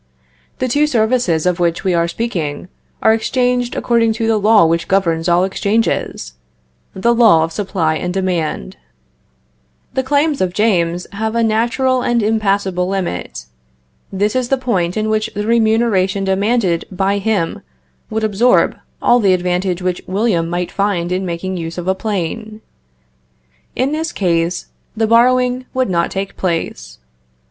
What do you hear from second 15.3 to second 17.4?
the remuneration demanded by